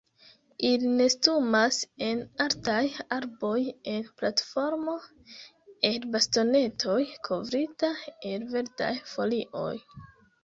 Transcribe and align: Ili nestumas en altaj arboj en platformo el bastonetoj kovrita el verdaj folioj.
Ili 0.67 0.87
nestumas 0.99 1.77
en 2.05 2.21
altaj 2.45 2.79
arboj 3.17 3.59
en 3.91 4.07
platformo 4.21 4.95
el 5.91 6.09
bastonetoj 6.15 6.99
kovrita 7.29 7.91
el 8.31 8.47
verdaj 8.55 8.93
folioj. 9.13 9.71